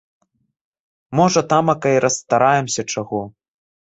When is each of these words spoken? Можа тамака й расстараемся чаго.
Можа 1.19 1.41
тамака 1.51 1.91
й 1.95 2.01
расстараемся 2.05 2.81
чаго. 2.95 3.21